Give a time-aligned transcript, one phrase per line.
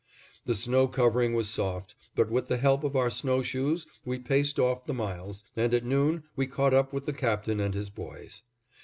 [0.45, 4.57] The snow covering was soft, but with the help of our snow shoes we paced
[4.57, 8.41] off the miles, and at noon we caught up with the Captain and his boys.